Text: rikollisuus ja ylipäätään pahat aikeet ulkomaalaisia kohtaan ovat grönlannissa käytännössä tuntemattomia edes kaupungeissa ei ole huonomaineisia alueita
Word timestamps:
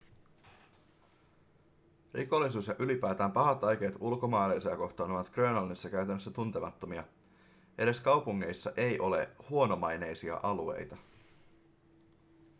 rikollisuus 2.13 2.67
ja 2.67 2.75
ylipäätään 2.79 3.31
pahat 3.31 3.63
aikeet 3.63 3.95
ulkomaalaisia 3.99 4.77
kohtaan 4.77 5.11
ovat 5.11 5.29
grönlannissa 5.29 5.89
käytännössä 5.89 6.31
tuntemattomia 6.31 7.03
edes 7.77 8.01
kaupungeissa 8.01 8.71
ei 8.77 8.99
ole 8.99 9.29
huonomaineisia 9.49 10.39
alueita 10.43 10.97